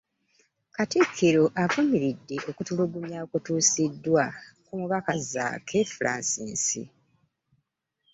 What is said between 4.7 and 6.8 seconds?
mubaka Zaake Francis